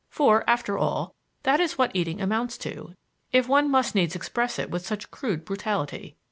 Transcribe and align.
For, 0.09 0.43
after 0.49 0.79
all, 0.79 1.13
that 1.43 1.59
is 1.59 1.77
what 1.77 1.91
eating 1.93 2.21
amounts 2.21 2.57
to, 2.57 2.95
if 3.31 3.47
one 3.47 3.69
must 3.69 3.93
needs 3.93 4.15
express 4.15 4.57
it 4.57 4.71
with 4.71 4.83
such 4.83 5.11
crude 5.11 5.45
brutality. 5.45 6.17